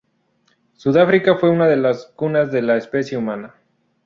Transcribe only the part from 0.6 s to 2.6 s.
Sudáfrica fue una de las cunas